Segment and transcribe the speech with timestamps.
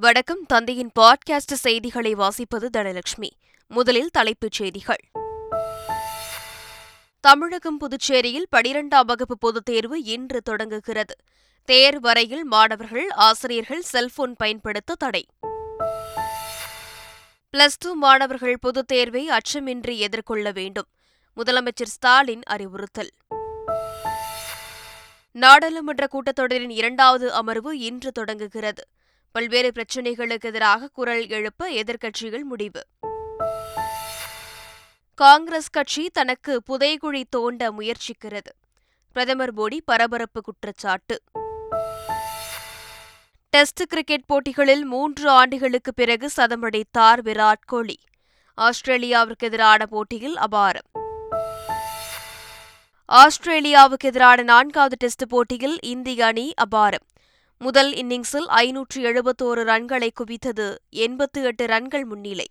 [0.00, 0.42] வணக்கம்.
[0.46, 3.30] தந்தையின் பாட்காஸ்ட் செய்திகளை வாசிப்பது தனலட்சுமி.
[3.66, 5.10] முதலில் தலைப்புச் செய்திகள்.
[7.20, 11.14] தமிழகம் புதுச்சேரியில் பனிரெண்டாம் வகுப்பு பொதுத் தேர்வு இன்று தொடங்குகிறது.
[11.72, 15.26] தேர்வரையில் மாணவர்கள் ஆசிரியர்கள் செல்போன் பயன்படுத்த தடை.
[17.56, 20.88] பிளஸ் டூ மாணவர்கள் பொதுத் தேர்வை அச்சமின்றி எதிர்கொள்ள வேண்டும்.
[21.36, 23.10] முதலமைச்சர் ஸ்டாலின் அறிவுறுத்தல்.
[25.32, 28.88] நாடாளுமன்ற கூட்டத்தொடரின் இரண்டாவது அமர்வு இன்று தொடங்குகிறது.
[29.32, 32.86] பல்வேறு பிரச்சினைகளுக்கு எதிராக குரல் எழுப்ப எதிர்க்கட்சிகள் முடிவு.
[35.14, 38.52] காங்கிரஸ் கட்சி தனக்கு புதைகுழி தோண்ட முயற்சிக்கிறது.
[39.12, 41.22] பிரதமர் மோடி பரபரப்பு குற்றச்சாட்டு.
[43.50, 48.00] டெஸ்ட் கிரிக்கெட் போட்டிகளில் மூன்று ஆண்டுகளுக்கு பிறகு சதமடைத்தார் விராட் கோலி.
[48.54, 50.88] ஆஸ்திரேலியாவிற்கு எதிரான போட்டியில் அபாரம்.
[53.12, 57.06] ஆஸ்திரேலியாவுக்கு எதிரான நான்காவது டெஸ்ட் போட்டியில் இந்திய அணி அபாரம்.
[57.60, 62.46] முதல் இன்னிங்ஸில் ஐநூற்று எழுபத்தோரு ரன்களை குவித்தது எண்பத்து எட்டு ரன்கள் முன்னிலை.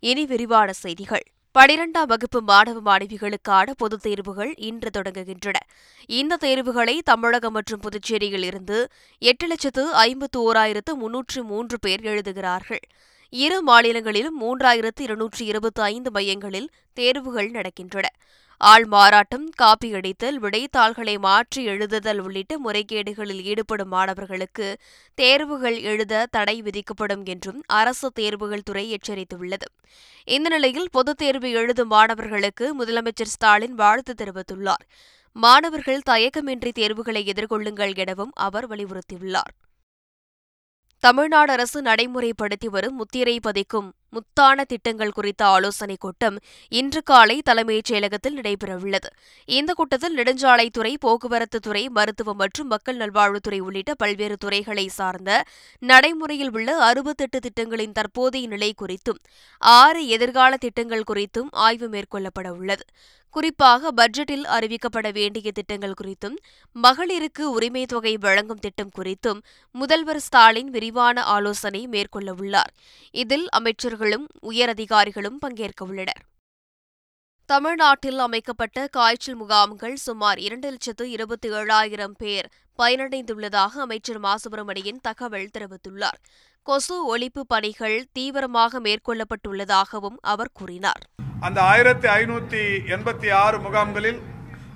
[0.00, 1.22] இனி விரிவான செய்திகள்.
[1.58, 5.52] பனிரெண்டாம் வகுப்பு மாணவ மாணவிகளுக்கான பொதுத் தேர்வுகள் இன்று தொடங்குகின்றன.
[6.06, 12.80] இந்த தேர்வுகளை தமிழகம் மற்றும் புதுச்சேரியில் இருந்து எட்டு லட்சத்து ஐம்பத்து ஓராயிரத்து முன்னூற்று மூன்று பேர் எழுதுகிறார்கள்.
[13.30, 18.04] இரு மாநிலங்களிலும் மூன்றாயிரத்து இருநூற்று இருபத்தி ஐந்து மையங்களில் தேர்வுகள் நடக்கின்றன.
[18.58, 24.76] ஆள் மாறாட்டம் காப்பியடித்தல் விடைத்தாள்களை மாற்றி எழுதுதல் உள்ளிட்ட முறைகேடுகளில் ஈடுபடும் மாணவர்களுக்கு
[25.14, 29.68] தேர்வுகள் எழுத தடை விதிக்கப்படும் என்றும் அரசு தேர்வுகள் துறை எச்சரித்துள்ளது.
[30.24, 34.84] இந்த நிலையில் பொதுத் தேர்வு எழுதும் மாணவர்களுக்கு முதலமைச்சர் ஸ்டாலின் வாழ்த்து தெரிவித்துள்ளார்.
[35.32, 39.54] மாணவர்கள் தயக்கமின்றி தேர்வுகளை எதிர்கொள்ளுங்கள் எனவும் அவர் வலியுறுத்தியுள்ளார்.
[40.98, 46.36] தமிழ்நாடு அரசு நடைமுறைப்படுத்தி வரும் முத்திரை பதிக்கும் முத்தான திட்டங்கள் குறித்த ஆலோசனைக் கூட்டம்
[46.72, 49.10] இன்று காலை தலைமைச் செயலகத்தில் நடைபெறவுள்ளது.
[49.48, 55.30] இந்த கூட்டத்தில் நெடுஞ்சாலைத்துறை போக்குவரத்து துறை மருத்துவம் மற்றும் மக்கள் நல்வாழ்வுத்துறை உள்ளிட்ட பல்வேறு துறைகளை சார்ந்த
[55.82, 59.20] நடைமுறையில் உள்ள அறுபத்தெட்டு திட்டங்களின் தற்போதைய நிலை குறித்தும்
[59.62, 62.84] ஆறு எதிர்கால திட்டங்கள் குறித்தும் ஆய்வு மேற்கொள்ளப்பட உள்ளது.
[63.34, 66.36] குறிப்பாக பட்ஜெட்டில் அறிவிக்கப்பட வேண்டிய திட்டங்கள் குறித்தும்
[66.76, 69.40] மகளிருக்கு உரிமை தொகை வழங்கும் திட்டம் குறித்தும்
[69.74, 72.72] முதல்வர் ஸ்டாலின் விரிவான ஆலோசனை மேற்கொள்ளவுள்ளார்
[73.14, 76.22] இதில் அமைச்சர்கள் அமைச்சர்களும் உயரதிகாரிகளும் பங்கேற்க உள்ளனர்.
[77.50, 82.46] தமிழ்நாட்டில் அமைக்கப்பட்ட காய்ச்சல் முகாம்கள் சுமார் இரண்டு லட்சத்து இருபத்தி ஏழாயிரம் பேர்
[82.78, 86.18] பயனடைந்துள்ளதாக அமைச்சர் மா சுப்பிரமணியன் தகவல் தெரிவித்துள்ளார்.
[86.62, 91.02] கொசு ஒழிப்பு பணிகள் தீவிரமாக மேற்கொள்ளப்பட்டுள்ளதாகவும் அவர் கூறினார்.
[91.40, 92.62] அந்த ஆயிரத்தி ஐநூற்றி
[92.96, 94.20] எண்பத்தி ஆறு முகாம்களில்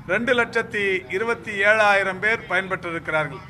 [0.07, 0.85] ரெண்டு லட்சத்தி
[1.17, 3.43] இருபத்தி ஏழாயிரம் பேர் பயன்பெற்றிருக்கிறார்கள்.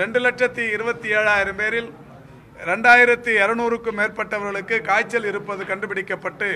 [0.00, 1.90] ரெண்டு லட்சத்தி இருபத்தி ஏழாயிரம் பேரில்
[2.70, 6.48] ரெண்டாயிரத்தி இரநூறுக்கும் மேற்பட்டவர்களுக்கு காய்ச்சல் இருப்பது கண்டுபிடிக்கப்பட்டு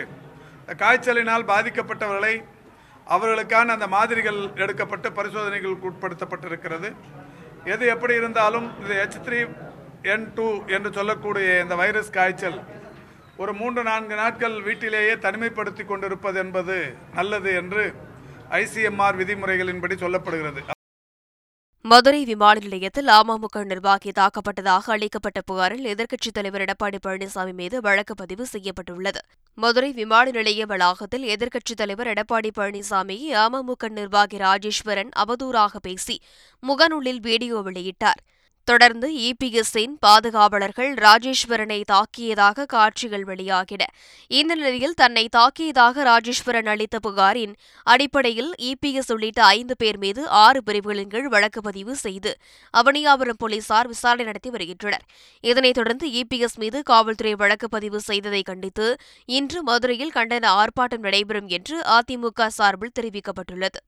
[0.82, 2.34] காய்ச்சலினால் பாதிக்கப்பட்டவர்களை
[3.14, 6.88] அவர்களுக்கான அந்த மாதிரிகள் எடுக்கப்பட்டு பரிசோதனைகளுக்கு உட்படுத்தப்பட்டிருக்கிறது.
[7.74, 9.40] எது எப்படி இருந்தாலும் இது ஹெச் த்ரீ
[10.12, 12.58] என் டூ என்று சொல்லக்கூடிய இந்த வைரஸ் காய்ச்சல்
[13.42, 16.78] ஒரு மூன்று நான்கு நாட்கள் வீட்டிலேயே தனிமைப்படுத்தி கொண்டிருப்பது என்பது
[17.18, 17.84] நல்லது என்று
[18.62, 20.62] ஐசிஎம்ஆர் விதிமுறைகளின்படி சொல்லப்படுகிறது.
[21.90, 28.46] மதுரை விமான நிலையத்தில் அமமுக நிர்வாகி தாக்கப்பட்டதாக அளிக்கப்பட்ட புகாரில் எதிர்க்கட்சித் தலைவர் எடப்பாடி பழனிசாமி மீது வழக்கு பதிவு
[28.46, 29.20] செய்யப்பட்டுள்ளது.
[29.58, 36.16] மதுரை விமான நிலைய வளாகத்தில் எதிர்க்கட்சித் தலைவர் எடப்பாடி பழனிசாமியை அமமுக நிர்வாகி ராஜேஸ்வரன் அவதூறாக பேசி
[36.62, 38.20] முகநூலில் வீடியோ வெளியிட்டார்.
[38.66, 43.82] தொடர்ந்து இபிஎஸ்ஸின் பாதுகாவலர்கள் ராஜேஸ்வரனை தாக்கியதாக காட்சிகள் வெளியாகின.
[44.28, 51.08] இந்த நிலையில் தன்னை தாக்கியதாக ராஜேஸ்வரன் அளித்த புகாரின் அடிப்படையில் இபிஎஸ் உள்ளிட்ட ஐந்து பேர் மீது ஆறு பிரிவுகளின்
[51.08, 52.36] கீழ் வழக்கு பதிவு செய்து
[52.74, 55.04] அவனியாபுரம் போலீசார் விசாரணை நடத்தி வருகின்றனர்.
[55.40, 61.80] இதனைத் தொடர்ந்து இபிஎஸ் மீது காவல்துறை வழக்கு பதிவு செய்ததை கண்டித்து இன்று மதுரையில் கண்டன ஆர்ப்பாட்டம் நடைபெறும் என்று
[61.80, 63.80] அதிமுக சார்பில் தெரிவிக்கப்பட்டுள்ளது.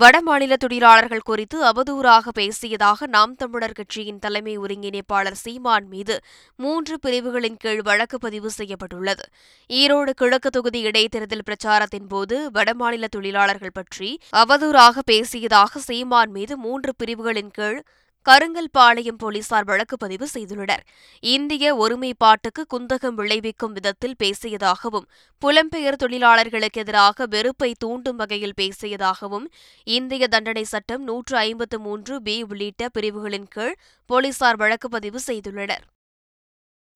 [0.00, 6.20] வடமாநில தொழிலாளர்கள் குறித்து அவதூறாக பேசியதாக நாம் தமிழர் கட்சியின் தலைமை ஒருங்கிணைப்பாளர் சீமான் மீது
[6.56, 9.24] மூன்று பிரிவுகளின் கீழ் வழக்கு பதிவு செய்யப்பட்டுள்ளது.
[9.70, 17.50] ஈரோடு கிழக்கு தொகுதி இடைத்தேர்தல் பிரச்சாரத்தின் போது வடமாநில தொழிலாளர்கள் பற்றி அவதூறாக பேசியதாக சீமான் மீது மூன்று பிரிவுகளின்
[17.50, 17.84] கீழ்
[18.26, 20.82] கருங்கல்பாளையம் போலீசார் வழக்கு பதிவு செய்துள்ளனர்.
[21.20, 25.06] இந்திய ஒருமைப்பாட்டுக்கு குந்தகம் விளைவிக்கும் விதத்தில் பேசியதாகவும்
[25.42, 29.46] புலம்பெயர் தொழிலாளர்களுக்கு எதிராக வெறுப்பை தூண்டும் வகையில் பேசியதாகவும்
[29.86, 33.76] இந்திய தண்டனை சட்டம் நூற்று ஐம்பத்து மூன்று பி உள்ளிட்ட பிரிவுகளின் கீழ்
[34.10, 35.84] போலீசார் வழக்கு பதிவு செய்துள்ளனர்.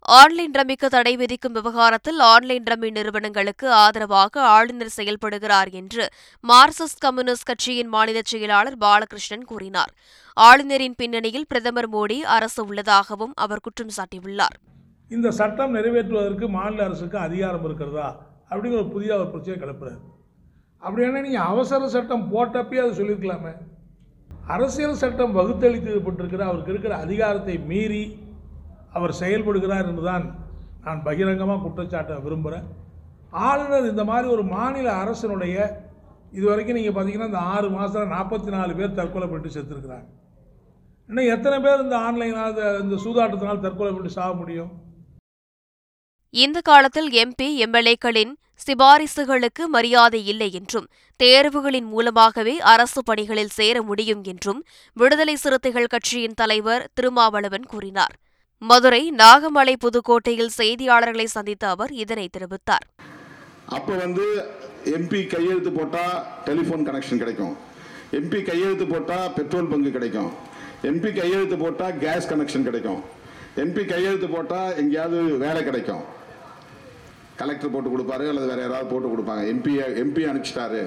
[0.04, 6.04] ஆன்லைன் ரம்மிக்கு தடை விதிக்கும் விவகாரத்தில் ஆன்லைன் ரம்மி நிறுவனங்களுக்கு ஆதரவாக ஆளுநர் செயல்படுகிறார் என்று
[6.48, 9.92] மார்க்சிஸ்ட் கம்யூனிஸ்ட் கட்சியின் மாநில செயலாளர் பாலகிருஷ்ணன் கூறினார்.
[10.36, 14.56] ஆளுநரின் பின்னணியில் பிரதமர் மோடி அரசு உள்ளதாகவும் அவர் குற்றம் சாட்டியுள்ளார்.
[15.10, 18.08] இந்த சட்டம் நிறைவேற்றுவதற்கு மாநில அரசுக்கு அதிகாரம் இருக்கிறதா?
[18.50, 20.00] அப்படிங்கிற ஒரு புதிய ஒரு பிரச்சனை கிளப்புறாரு.
[20.82, 23.52] அப்படின்னா நீங்கள் அவசர சட்டம் போட்டப்பே அதை சொல்லியிருக்கலாமே.
[24.46, 28.02] அரசியல் சட்டம் வகுத்தளிக்கப்பட்டிருக்கிற அவருக்கு இருக்கிற அதிகாரத்தை மீறி
[28.96, 30.26] அவர் செயல்படுகிறார் என்றுதான்
[30.84, 32.66] நான் பகிரங்கமாக குற்றச்சாட்ட விரும்புகிறேன்
[33.46, 35.56] ஆளுநர் இந்த மாதிரி ஒரு மாநில அரசனுடைய
[36.36, 40.08] இது வரைக்கும் நீங்கள் பார்த்தீங்கன்னா இந்த ஆறு மாதத்தில் நாற்பத்தி நாலு பேர் தற்கொலை பண்ணிட்டு செத்துருக்குறாங்க.
[41.08, 44.70] இன்னும் எத்தனை பேர் இந்த ஆன்லைனால் இந்த சூதாட்டத்தினால் தற்கொலை பண்ணி சாக முடியும்?
[46.34, 48.32] இந்த காலத்தில் எம்பி எம்எல்ஏக்களின்
[48.66, 50.88] சிபாரிசுகளுக்கு மரியாதை இல்லை என்றும்
[51.20, 54.60] தேர்வுகளின் மூலமாகவே அரசு பணிகளில் சேர முடியும் என்றும்
[54.96, 58.16] விடுதலை சிறுத்தைகள் கட்சியின் தலைவர் திருமாவளவன் கூறினார்.
[58.60, 62.86] மதுரை நாகமலை புதுக்கோட்டையில் செய்தியாளர்களை சந்தித்த அவர் இதனை தெரிவித்தார்.
[63.76, 64.24] அப்போ வந்து
[64.96, 66.16] எம்பி கையெழுத்து போட்டால்
[66.46, 67.54] டெலிஃபோன் கனெக்ஷன் கிடைக்கும்.
[68.18, 70.30] எம்பி கையெழுத்து போட்டால் பெட்ரோல் பங்கு கிடைக்கும்.
[70.90, 73.00] எம்பி கையெழுத்து போட்டால் கேஸ் கனெக்ஷன் கிடைக்கும்.
[73.64, 76.02] எம்பி கையெழுத்து போட்டால் எங்கேயாவது வேலை கிடைக்கும்.
[77.42, 79.44] கலெக்டர் போட்டு கொடுப்பாரு அல்லது வேற யாராவது போட்டு கொடுப்பாங்க.
[79.52, 79.74] எம்பி
[80.04, 80.82] எம்பி அனுப்பிச்சிட்டாரு.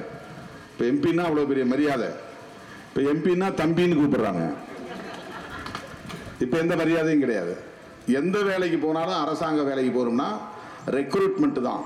[0.71, 2.09] இப்போ எம்பின்னா அவ்வளோ பெரிய மரியாதை.
[2.89, 4.43] இப்போ எம்பின்னா தம்பின்னு கூப்பிடுறாங்க.
[6.43, 7.53] இப்போ எந்த மரியாதையும் கிடையாது.
[8.19, 10.29] எந்த வேலைக்கு போனாலும் அரசாங்க வேலைக்கு போகிறோம்னா
[10.97, 11.83] ரெக்ரூட்மெண்ட்டு தான்.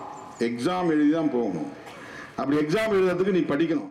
[0.49, 1.67] எக்ஸாம் எழுதி தான் போகணும்.
[2.39, 3.89] அப்படி எக்ஸாம் எழுதுறதுக்கு நீ படிக்கணும்.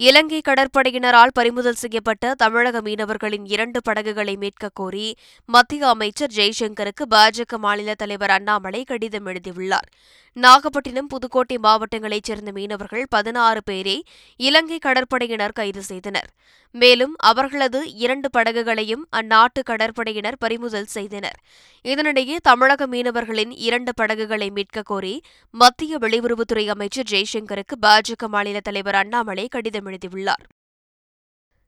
[0.00, 7.94] இலங்கை கடற்படையினரால் பறிமுதல் செய்யப்பட்ட தமிழக மீனவர்களின் இரண்டு படகுகளை மீட்கக் கோரி மத்திய அமைச்சர் ஜெய்சங்கருக்கு பாஜக மாநில
[7.94, 9.88] தலைவர் அண்ணாமலை கடிதம் எழுதியுள்ளார்.
[10.32, 14.04] நாகப்பட்டினம் புதுக்கோட்டை மாவட்டங்களைச் சேர்ந்த மீனவர்கள் பதினாறு பேரை
[14.36, 16.28] இலங்கை கடற்படையினர் கைது செய்தனர்.
[16.70, 21.38] மேலும் அவர்களது இரண்டு படகுகளையும் அந்நாட்டு கடற்படையினர் பறிமுதல் செய்தனர்.
[21.84, 29.48] இதனிடையே தமிழக மீனவர்களின் இரண்டு படகுகளை மீட்கக் கோரி மத்திய வெளியுறவுத்துறை அமைச்சர் ஜெய்சங்கருக்கு பாஜக மாநில தலைவர் அண்ணாமலை
[29.48, 30.46] கடிதம் எழுதியுள்ளார்.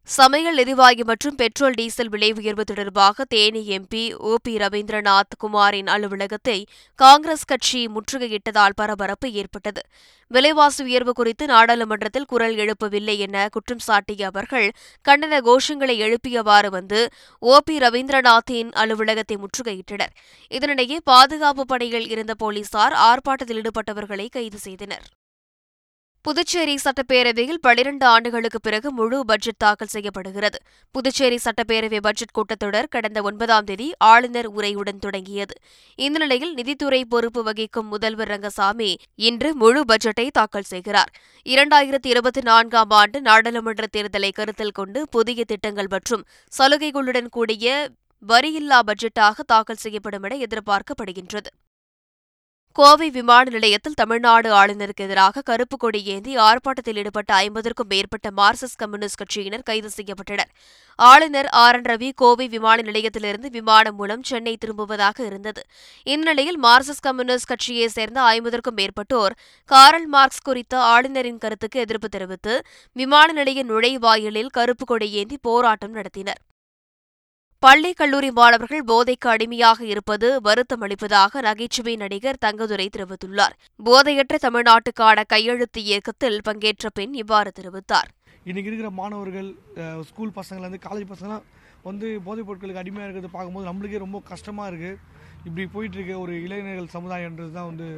[0.08, 6.56] சமையல் எரிவாயு மற்றும் பெட்ரோல் டீசல் விலை உயர்வு தொடர்பாக Theni MP O P Ravindranath குமாரின் அலுவலகத்தை
[6.94, 9.82] காங்கிரஸ் கட்சி முற்றுகையிட்டதால் பரபரப்பு ஏற்பட்டது.
[10.30, 14.68] விலைவாசி உயர்வு குறித்து நாடாளுமன்றத்தில் குரல் எழுப்பவில்லை என குற்றம் சாட்டிய அவர்கள்
[15.08, 17.00] கண்டன கோஷங்களை எழுப்பியவாறு வந்து
[17.38, 20.14] ஓ பி ரவீந்திரநாத்தின் அலுவலகத்தை முற்றுகையிட்டனர்.
[20.50, 25.06] இதனிடையே பாதுகாப்பு பணியில் இருந்த போலீசார் ஆர்ப்பாட்டத்தில் ஈடுபட்டவர்களை கைது செய்தனர்.
[26.24, 30.58] புதுச்சேரி சட்டப்பேரவையில் பனிரண்டு ஆண்டுகளுக்கு பிறகு முழு பட்ஜெட் தாக்கல் செய்யப்படுகிறது.
[30.90, 35.54] புதுச்சேரி சட்டப்பேரவை பட்ஜெட் கூட்டத்தொடர் கடந்த ஒன்பதாம் தேதி ஆளுநர் உரையுடன் தொடங்கியது.
[35.94, 41.10] இந்த நிலையில் நிதித்துறை பொறுப்பு வகிக்கும் முதல்வர் ரங்கசாமி இன்று முழு பட்ஜெட்டை தாக்கல் செய்கிறார்.
[41.46, 46.24] இரண்டாயிரத்தி இருபத்தி நான்காம் ஆண்டு நாடாளுமன்ற தேர்தலை கருத்தில் கொண்டு புதிய திட்டங்கள் மற்றும்
[46.58, 47.88] சலுகைகளுடன் கூடிய
[48.28, 51.50] வரியில்லா பட்ஜெட்டாக தாக்கல் செய்யப்படும் என எதிர்பார்க்கப்படுகின்றது.
[52.72, 59.20] கோவை விமான நிலையத்தில் தமிழ்நாடு ஆளுநருக்கு எதிராக கருப்பு கொடி ஏந்தி ஆர்ப்பாட்டத்தில் ஈடுபட்ட ஐம்பதற்கும் மேற்பட்ட மார்க்சிஸ்ட் கம்யூனிஸ்ட்
[59.22, 60.50] கட்சியினர் கைது செய்யப்பட்டனர்.
[60.98, 61.74] ஆளுநர் ஆர்.
[61.74, 61.82] என்.
[61.82, 65.62] ரவி கோவை விமான நிலையத்திலிருந்து விமானம் மூலம் சென்னை திரும்புவதாக இருந்தது.
[66.06, 69.36] இந்நிலையில் மார்க்சிஸ்ட் கம்யூனிஸ்ட் கட்சியைச் சேர்ந்த ஐம்பதற்கும் மேற்பட்டோர்
[69.70, 72.54] காரல் மார்க்ஸ் குறித்த ஆளுநரின் கருத்துக்கு எதிர்ப்பு தெரிவித்து
[72.92, 76.40] விமான நிலைய நுழைவாயிலில் கருப்பு கொடி ஏந்தி போராட்டம் நடத்தினர்.
[77.64, 83.54] பள்ளி கல்லூரி மாணவர்கள் போதைக்கு அடிமையாக இருப்பது வருத்தம் அளிப்பதாக நகைச்சுவை நடிகர் தங்கதுரை தெரிவித்துள்ளார்.
[83.86, 88.08] போதையற்ற தமிழ்நாட்டுக்கான கையெழுத்து இயக்கத்தில் பங்கேற்ற பெண் இவ்வாறு தெரிவித்தார்.
[88.50, 89.50] இன்னைக்கு இருக்கிற மாணவர்கள்
[90.10, 91.44] ஸ்கூல் பசங்கள்லேருந்து காலேஜ் பசங்களாம்
[91.88, 94.96] வந்து போதைப் பொருட்களுக்கு அடிமையாக இருக்கிறது பார்க்கும்போது நம்மளுக்கே ரொம்ப கஷ்டமாக இருக்குது
[95.44, 97.90] இப்படி போயிட்டுருக்க ஒரு இளைஞர்கள் சமுதாயன்றது தான் வந்து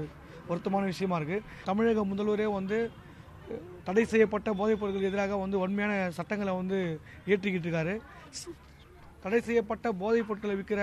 [0.51, 2.81] வருத்தமான விஷயமா இருக்குது தமிழக முதல்வரே வந்து
[3.87, 6.81] தடை செய்யப்பட்ட போதைப் பொருட்களுக்கு எதிராக வந்து வன்மையான சட்டங்களை வந்து
[7.29, 7.97] இயற்றிக்கிட்டு இருக்காரு.
[9.23, 10.83] தடை செய்யப்பட்ட போதைப் பொருட்களை விற்கிற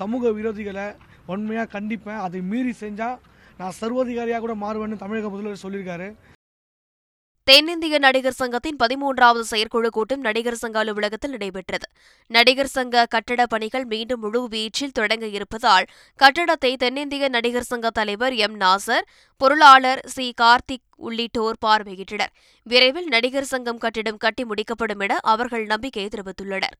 [0.00, 0.86] சமூக விரோதிகளை
[1.28, 2.20] வன்மையாக கண்டிப்பேன்.
[2.26, 3.16] அதை மீறி செஞ்சால்
[3.60, 6.08] நான் சர்வாதிகாரியாக கூட மாறுவேன்னு தமிழக முதல்வர் சொல்லியிருக்காரு.
[7.46, 11.86] தென்னிந்திய நடிகர் சங்கத்தின் பதிமூன்றாவது செயற்குழு கூட்டம் நடிகர் சங்க அலுவலகத்தில் நடைபெற்றது.
[12.30, 15.86] நடிகர் சங்க கட்டட பணிகள் மீண்டும் முழு வீச்சில் தொடங்க இருப்பதால்
[16.22, 18.56] கட்டடத்தை தென்னிந்திய நடிகர் சங்க தலைவர் எம்.
[18.60, 19.08] நாசர்
[19.40, 20.34] பொருளாளர் சி.
[20.42, 22.32] கார்த்திக் உள்ளிட்டோர் பார்வையிட்டனர்.
[22.66, 26.78] விரைவில் நடிகர் சங்கம் கட்டிடம் கட்டி முடிக்கப்படும் என அவர்கள் நம்பிக்கை தெரிவித்துள்ளனர்.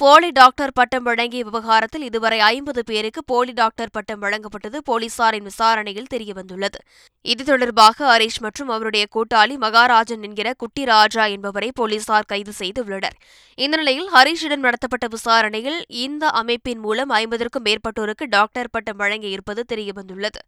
[0.00, 6.78] போலி டாக்டர் பட்டம் வழங்கிய விவகாரத்தில் இதுவரை ஐம்பது பேருக்கு போலி டாக்டர் பட்டம் வழங்கப்பட்டது போலீசாரின் விசாரணையில் தெரியவந்துள்ளது.
[7.24, 13.18] இது தொடர்பாக ஹரீஷ் மற்றும் அவருடைய கூட்டாளி மகாராஜன் என்கிற குட்டி ராஜா என்பவரை போலீசார் கைது செய்துள்ளனர்
[13.58, 20.42] இந்த நிலையில் ஹரீஷிடம் நடத்தப்பட்ட விசாரணையில் இந்த அமைப்பின் மூலம் ஐம்பதற்கும் மேற்பட்டோருக்கு டாக்டர் பட்டம் வழங்கியிருப்பது தெரியவந்துள்ளது.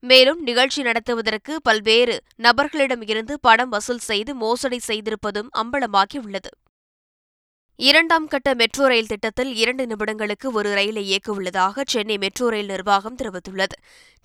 [0.00, 6.52] மேலும் நிகழ்ச்சி நடத்துவதற்கு பல்வேறு நபர்களிடம் இருந்து பணம் வசூல் செய்து மோசடி செய்திருப்பதும் அம்பலமாகியுள்ளது.
[7.78, 13.16] இரண்டாம் கட்ட மெட்ரோ ரயில் திட்டத்தில் இரண்டு நிமிடங்களுக்கு ஒரு ரயிலை இயக்க உள்ளதாக சென்னை மெட்ரோ ரயில் நிர்வாகம்
[13.16, 13.74] தெரிவித்துள்ளது.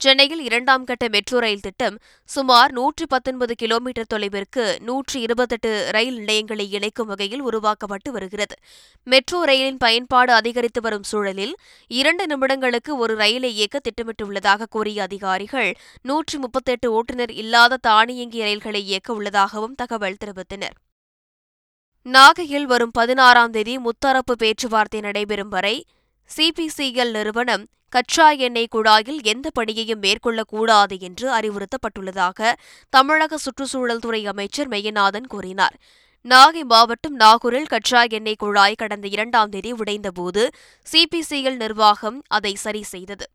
[0.02, 1.96] சென்னையில் இரண்டாம் கட்ட மெட்ரோ ரயில் திட்டம்
[2.30, 8.56] சுமார் நூற்றி பத்தொன்பது கிலோமீட்டர் தொலைவிற்கு நூற்றி இருபத்தெட்டு ரயில் நிலையங்களை இணைக்கும் வகையில் உருவாக்கப்பட்டு வருகிறது.
[9.04, 11.54] மெட்ரோ ரயிலின் பயன்பாடு அதிகரித்து வரும் சூழலில்
[11.92, 19.12] இரண்டு நிமிடங்களுக்கு ஒரு ரயிலை இயக்க திட்டமிட்டுள்ளதாக கூறிய அதிகாரிகள் நூற்றி முப்பத்தெட்டு ஓட்டுநர் இல்லாத தானியங்கி ரயில்களை இயக்க
[19.14, 20.78] உள்ளதாகவும் தகவல் தெரிவித்தனர்.
[22.06, 25.86] நாகையில் வரும் பதினாறாம் தேதி முத்தரப்பு பேச்சுவார்த்தை நடைபெறும் வரை
[26.30, 32.54] சிபிசிஎல் நிறுவனம் கச்சா எண்ணெய் குழாயில் எந்த பணியையும் மேற்கொள்ளக்கூடாது என்று அறிவுறுத்தப்பட்டுள்ளதாக
[32.90, 35.76] தமிழக சுற்றுச்சூழல் துறை அமைச்சர் மெய்யநாதன் கூறினார்.
[36.26, 40.46] நாகை மாவட்டம் நாகூரில் கச்சா எண்ணெய் குழாய் கடந்த இரண்டாம் தேதி உடைந்தபோது
[40.88, 43.28] சிபிசிஎல் நிர்வாகம் அதை சரி செய்தது.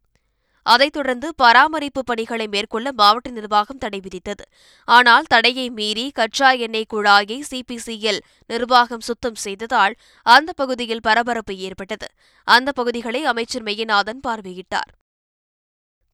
[0.66, 4.44] அதைத் தொடர்ந்து பராமரிப்பு பணிகளை மேற்கொள்ள மாவட்ட நிர்வாகம் தடை விதித்தது.
[4.88, 8.20] ஆனால் தடையை மீறி கச்சா எண்ணெய் குழாயை சிபிசிஎல்
[8.50, 9.96] நிர்வாகம் சுத்தம் செய்ததால்
[10.26, 12.08] அந்த பகுதியில் பரபரப்பு ஏற்பட்டது.
[12.49, 14.92] அந்த பகுதிகளை அமைச்சர் மெய்யநாதன் பார்வையிட்டார்.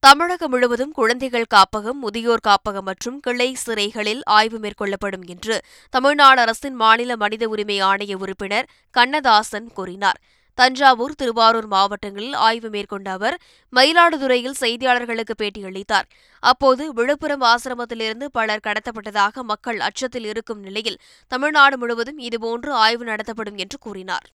[0.03, 5.55] தமிழகம் முழுவதும் குழந்தைகள் காப்பகம் முதியோர் காப்பகம் மற்றும் கிளை சிறைகளில் ஆய்வு மேற்கொள்ளப்படும் என்று
[5.93, 10.19] தமிழ்நாடு அரசின் மாநில மனித உரிமை ஆணைய உறுப்பினர் கண்ணதாசன் கூறினார்.
[10.59, 13.37] தஞ்சாவூர் திருவாரூர் மாவட்டங்களில் ஆய்வு மேற்கொண்ட அவர்
[13.73, 16.07] மயிலாடுதுறையில் செய்தியாளர்களுக்கு பேட்டியளித்தார்.
[16.43, 23.79] அப்போது விழுப்புரம் ஆசிரமத்திலிருந்து பலர் கடத்தப்பட்டதாக மக்கள் அச்சத்தில் இருக்கும் நிலையில் தமிழ்நாடு முழுவதும் இதுபோன்று ஆய்வு நடத்தப்படும் என்று
[23.87, 24.27] கூறினார்.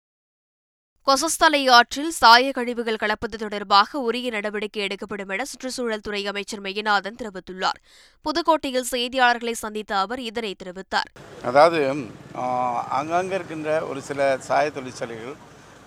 [1.07, 7.79] கொசஸ்தலை ஆற்றில் சாய கழிவுகள் கலப்பது தொடர்பாக உரிய நடவடிக்கை எடுக்கப்படும் என சுற்றுச்சூழல் துறை அமைச்சர் மெய்யநாதன் தெரிவித்துள்ளார்.
[8.25, 11.11] புதுக்கோட்டையில் செய்தியாளர்களை சந்தித்த அவர் இதனை தெரிவித்தார்.
[11.51, 11.79] அதாவது
[12.99, 15.37] அங்கங்கே இருக்கின்ற ஒரு சில சாய தொழிற்சாலைகள்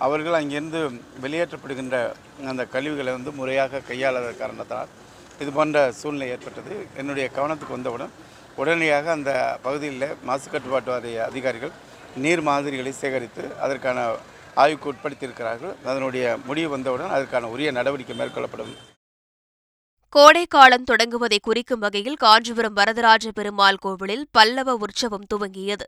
[0.07, 0.81] அவர்கள் அங்கிருந்து
[1.25, 1.97] வெளியேற்றப்படுகின்ற
[2.51, 4.91] அந்த கழிவுகளை வந்து முறையாக கையாளாத காரணத்தால்
[5.43, 6.75] இது போன்ற சூழ்நிலை ஏற்பட்டது.
[7.01, 8.13] என்னுடைய கவனத்துக்கு வந்தவுடன்
[8.61, 9.33] உடனடியாக அந்த
[9.67, 11.73] பகுதியில் மாசு கட்டுப்பாட்டு வாரிய அதிகாரிகள்
[12.25, 13.99] நீர் மாதிரிகளை சேகரித்து அதற்கான
[14.63, 15.75] ஆய்வுக்கு உட்படுத்தியிருக்கிறார்கள்.
[15.91, 18.73] அதனுடைய முடிவு வந்தவுடன் அதற்கான உரிய நடவடிக்கை மேற்கொள்ளப்படும்.
[20.17, 25.87] கோடைக்காலம் தொடங்குவதை குறிக்கும் வகையில் காஞ்சிபுரம் வரதராஜ பெருமாள் கோவிலில் பல்லவ உற்சவம் துவங்கியது.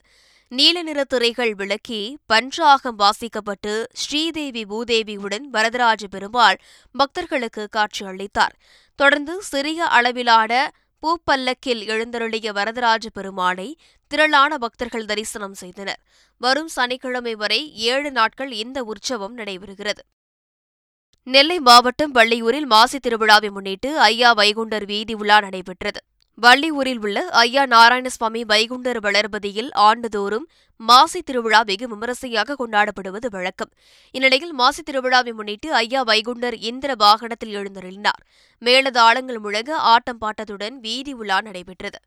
[0.53, 2.01] நீல நிற திரைகள் விளக்கி
[2.33, 6.59] பஞ்சாகம் வாசிக்கப்பட்டு ஸ்ரீதேவி பூதேவியுடன் வரதராஜ பெருமாள்
[6.95, 8.55] பக்தர்களுக்கு காட்சியளித்தார்
[8.99, 10.53] தொடர்ந்து சிறிய அளவிலான
[11.03, 13.69] பூப்பல்லக்கில் எழுந்தருளிய வரதராஜ பெருமாளை
[14.11, 16.01] திரளான பக்தர்கள் தரிசனம் செய்தனர்.
[16.41, 20.03] வரும் சனிக்கிழமை வரை ஏழு நாட்கள் இந்த உற்சவம் நடைபெறுகிறது.
[21.27, 26.01] நெல்லை மாவட்டம் வள்ளியூரில் மாசி திருவிழாவை முன்னிட்டு ஐயா வைகுண்டர் வீதி உலா நடைபெற்றது.
[26.41, 30.47] வள்ளியூரில் உள்ள ஐயா நாராயணசுவாமி வைகுண்டர் வளர்பதியில் ஆண்டுதோறும்
[30.77, 33.71] மாசி திருவிழா வெகு விமரிசையாக கொண்டாடப்படுவது வழக்கம்.
[34.11, 38.23] இந்நிலையில் மாசி திருவிழாவை முன்னிட்டு ஐயா வைகுண்டர் இந்திர வாகனத்தில் எழுந்தருளினார்.
[38.63, 41.99] மேளதாளங்கள் முழங்க ஆட்டம் பாட்டத்துடன் வீதி உலா நடைபெற்றது.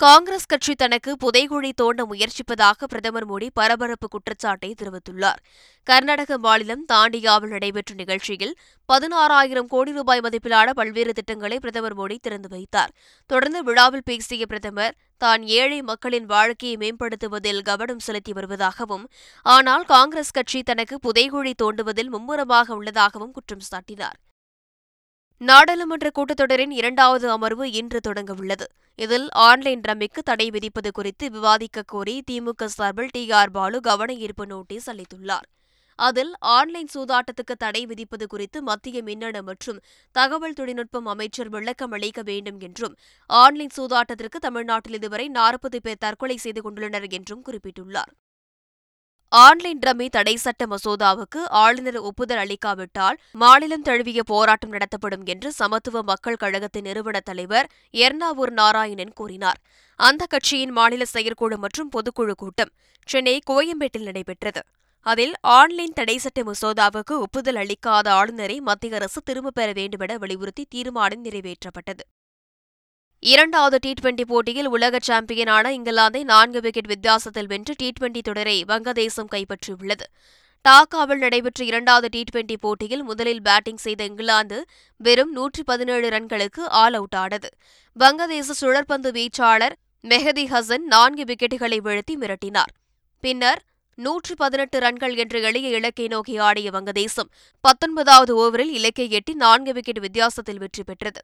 [0.00, 5.40] காங்கிரஸ் கட்சி தனக்கு புதைகுழி தோண்ட முயற்சிப்பதாக பிரதமர் மோடி பரபரப்பு குற்றச்சாட்டை தெரிவித்துள்ளார்.
[5.86, 8.54] கர்நாடக மாநிலம் தாண்டியாவில் நடைபெற்ற நிகழ்ச்சியில்
[8.88, 12.94] பதினாறாயிரம் கோடி ரூபாய் மதிப்பிலான பல்வேறு திட்டங்களை பிரதமர் மோடி திறந்து வைத்தார்.
[13.30, 19.06] தொடர்ந்து விழாவில் பேசிய பிரதமர் தான் ஏழை மக்களின் வாழ்க்கையை மேம்படுத்துவதில் கவனம் செலுத்தி வருவதாகவும்
[19.46, 24.18] ஆனால் காங்கிரஸ் கட்சி தனக்கு புதைகுழி தோண்டுவதில் மும்முரமாக உள்ளதாகவும் குற்றம் சாட்டினார்.
[25.48, 28.66] நாடாளுமன்ற கூட்டத்தொடரின் இரண்டாவது அமர்வு இன்று தொடங்கவுள்ளது.
[28.98, 34.46] இதில் ஆன்லைன் ரம்மிக்கு தடை விதிப்பது குறித்து விவாதிக்க கோரி திமுக சார்பில் டி ஆர் பாலு கவன ஈர்ப்பு
[34.46, 35.46] நோட்டீஸ் அளித்துள்ளார்.
[35.98, 39.80] அதில் ஆன்லைன் சூதாட்டத்துக்கு தடை விதிப்பது குறித்து மத்திய மின்னணு மற்றும்
[40.16, 42.96] தகவல் தொழில்நுட்பம் அமைச்சர் விளக்கம் அளிக்க வேண்டும் என்றும்
[43.30, 48.12] ஆன்லைன் சூதாட்டத்திற்கு தமிழ்நாட்டில் இதுவரை நாற்பது பேர் தற்கொலை செய்து கொண்டுள்ளனர் என்றும் குறிப்பிட்டுள்ளார்.
[49.32, 56.36] ஆன்லைன் ரம்மி தடை சட்ட மசோதாவுக்கு ஆளுநர் ஒப்புதல் அளிக்காவிட்டால் மாநிலம் தழுவிய போராட்டம் நடத்தப்படும் என்று சமத்துவ மக்கள்
[56.36, 59.60] கழகத்தின் நிறுவன தலைவர் எர்ணாவூர் நாராயணன் கூறினார்.
[60.00, 62.72] அந்த கட்சியின் மாநில செயற்குழு மற்றும் பொதுக்குழு கூட்டம்
[63.08, 64.62] சென்னை கோயம்பேட்டில் நடைபெற்றது.
[65.06, 71.24] அதில் ஆன்லைன் தடை சட்ட மசோதாவுக்கு ஒப்புதல் அளிக்காத ஆளுநரை மத்திய அரசு திரும்பப் பெற வேண்டுமென வலியுறுத்தி தீர்மானம்
[71.24, 72.04] நிறைவேற்றப்பட்டது.
[73.22, 79.28] இரண்டாவது டி டுவெண்டி போட்டியில் உலக சாம்பியனான இங்கிலாந்தை நான்கு விக்கெட் வித்தியாசத்தில் வென்று டி டுவெண்டி தொடரை வங்கதேசம்
[79.32, 80.06] கைப்பற்றியுள்ளது.
[80.64, 84.58] டாக்காவில் நடைபெற்ற இரண்டாவது டி டுவெண்டி போட்டியில் முதலில் பேட்டிங் செய்த இங்கிலாந்து
[85.00, 87.50] வெறும் நூற்றி பதினேழு ரன்களுக்கு ஆல் அவுட் ஆனது.
[87.96, 92.72] வங்கதேச சுழற்பந்து வீச்சாளர் மெஹதி ஹசன் நான்கு விக்கெட்டுகளை வீழ்த்தி மிரட்டினார்.
[93.24, 93.60] பின்னர்
[93.98, 97.30] நூற்று பதினெட்டு ரன்கள் என்ற எளிய இலக்கை நோக்கி ஆடிய வங்கதேசம்
[97.64, 101.22] பத்தொன்பதாவது ஓவரில் இலக்கை எட்டி நான்கு விக்கெட் வித்தியாசத்தில் வெற்றி பெற்றது.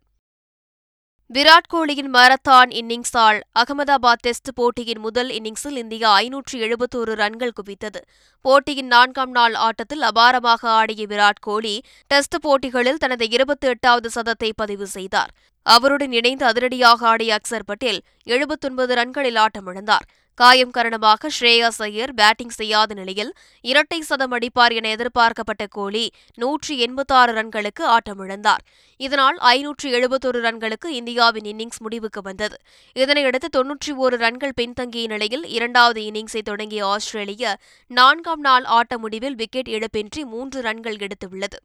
[1.35, 8.01] விராட் கோலியின் மாரத்தான் இன்னிங்ஸால் அகமதாபாத் டெஸ்ட் போட்டியின் முதல் இன்னிங்ஸில் இந்தியா ஐநூற்று எழுபத்தோரு ரன்கள் குவித்தது.
[8.41, 14.87] போட்டியின் நான்காம் நாள் ஆட்டத்தில் அபாரமாக ஆடிய விராட் கோலி டெஸ்ட் போட்டிகளில் தனது இருபத்தி எட்டாவது சதத்தை பதிவு
[14.87, 15.33] செய்தார்.
[15.63, 20.07] அவருடன் இணைந்து அதிரடியாக ஆடிய அக்சர் பட்டேல் எழுபத்தொன்பது ரன்களில் ஆட்டமிழந்தார்.
[20.41, 27.33] காயம் காரணமாக ஸ்ரேயாஸ் ஐயர் பேட்டிங் செய்யாத நிலையில் இரட்டை சதம் அடிப்பார் என எதிர்பார்க்கப்பட்ட கோலி நூற்றி எண்பத்தாறு
[27.33, 28.63] ரன்களுக்கு ஆட்டமிழந்தார்.
[29.01, 32.59] இதனால் ஐநூற்று எழுபத்தொரு ரன்களுக்கு இந்தியாவின் இன்னிங்ஸ் முடிவுக்கு வந்தது.
[32.95, 37.55] இதனையடுத்து தொன்னூற்றி ஒரு ரன்கள் பின்தங்கிய நிலையில் இரண்டாவது இன்னிங்ஸை தொடங்கிய ஆஸ்திரேலியா
[37.87, 41.61] நான்காம் நாள் ஆட்ட முடிவில் விக்கெட் இழப்பின்றி மூன்று ரன்கள் எடுத்துள்ளது.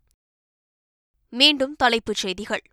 [1.29, 2.63] மீண்டும் தலைப்புச் செய்திகள்.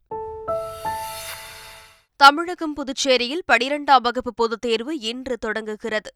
[2.24, 6.10] தமிழகம் புதுச்சேரியில் பனிரெண்டாம் வகுப்பு பொதுத் தேர்வு இன்று தொடங்குகிறது.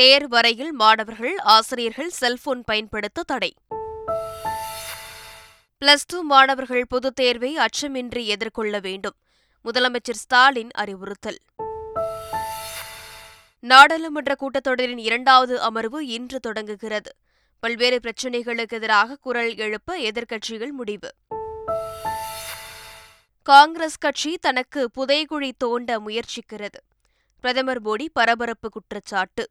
[0.00, 3.54] தேர்வரையில் மாணவர்கள் ஆசிரியர்கள் செல்போன் பயன்படுத்த தடை.
[5.80, 9.14] பிளஸ் டூ மாணவர்கள் பொதுத் தேர்வை அச்சமின்றி எதிர்கொள்ள வேண்டும்.
[9.64, 11.38] முதலமைச்சர் ஸ்டாலின் அறிவுறுத்தல்.
[13.60, 17.16] நாடாளுமன்ற கூட்டத்தொடரின் இரண்டாவது அமர்வு இன்று தொடங்குகிறது.
[17.60, 21.14] பல்வேறு பிரச்சினைகளுக்கு எதிராக குரல் எழுப்ப எதிர்க்கட்சிகள் முடிவு.
[23.42, 26.80] காங்கிரஸ் கட்சி தனக்கு புதைகுழி தோண்ட முயற்சிக்கிறது.
[27.40, 29.50] பிரதமர் மோடி பரபரப்பு குற்றச்சாட்டு.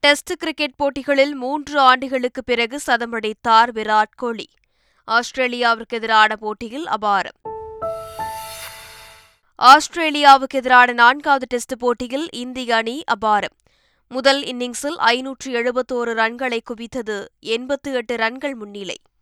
[0.00, 4.48] டெஸ்ட் கிரிக்கெட் போட்டிகளில் மூன்று ஆண்டுகளுக்கு பிறகு சதமடைத்தார் விராட் கோலி.
[5.04, 7.38] ஆஸ்திரேலியாவிற்கு எதிரான போட்டியில் அபாரம்.
[9.62, 13.56] ஆஸ்திரேலியாவுக்கு எதிரான நான்காவது டெஸ்ட் போட்டியில் இந்திய அணி அபாரம்.
[14.08, 19.00] முதல் இன்னிங்ஸில் ஐநூற்று எழுபத்தோரு ரன்களை குவித்தது எண்பத்து எட்டு ரன்கள் முன்னிலை.